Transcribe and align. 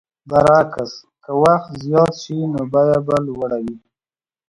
برعکس 0.29 0.91
که 1.23 1.31
وخت 1.43 1.69
زیات 1.83 2.13
شي 2.21 2.37
نو 2.53 2.61
بیه 2.73 2.97
به 3.05 3.15
لوړه 3.25 3.57
وي. 3.63 3.75